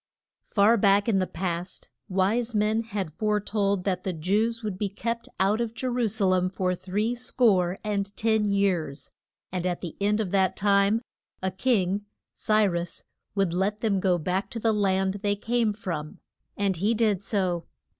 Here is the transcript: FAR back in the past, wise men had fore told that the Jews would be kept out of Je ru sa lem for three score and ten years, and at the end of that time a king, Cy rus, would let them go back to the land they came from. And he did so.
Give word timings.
FAR 0.41 0.77
back 0.77 1.07
in 1.07 1.19
the 1.19 1.27
past, 1.27 1.87
wise 2.09 2.55
men 2.55 2.81
had 2.81 3.13
fore 3.13 3.39
told 3.39 3.83
that 3.83 4.03
the 4.03 4.13
Jews 4.13 4.63
would 4.63 4.79
be 4.79 4.89
kept 4.89 5.29
out 5.39 5.61
of 5.61 5.75
Je 5.75 5.85
ru 5.85 6.07
sa 6.07 6.25
lem 6.25 6.49
for 6.49 6.73
three 6.73 7.13
score 7.13 7.77
and 7.83 8.11
ten 8.17 8.45
years, 8.49 9.11
and 9.51 9.63
at 9.67 9.81
the 9.81 9.95
end 10.01 10.19
of 10.19 10.31
that 10.31 10.55
time 10.55 11.01
a 11.43 11.51
king, 11.51 12.07
Cy 12.33 12.65
rus, 12.65 13.03
would 13.35 13.53
let 13.53 13.81
them 13.81 13.99
go 13.99 14.17
back 14.17 14.49
to 14.49 14.59
the 14.59 14.73
land 14.73 15.19
they 15.21 15.35
came 15.35 15.71
from. 15.71 16.17
And 16.57 16.77
he 16.77 16.95
did 16.95 17.21
so. 17.21 17.67